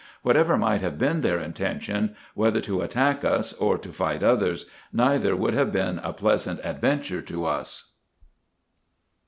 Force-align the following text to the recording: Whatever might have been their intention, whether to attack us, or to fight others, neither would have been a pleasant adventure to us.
Whatever 0.23 0.57
might 0.57 0.81
have 0.81 0.97
been 0.97 1.21
their 1.21 1.37
intention, 1.39 2.15
whether 2.33 2.59
to 2.61 2.81
attack 2.81 3.23
us, 3.23 3.53
or 3.53 3.77
to 3.77 3.93
fight 3.93 4.23
others, 4.23 4.65
neither 4.91 5.35
would 5.35 5.53
have 5.53 5.71
been 5.71 5.99
a 5.99 6.11
pleasant 6.11 6.59
adventure 6.63 7.21
to 7.21 7.45
us. 7.45 7.91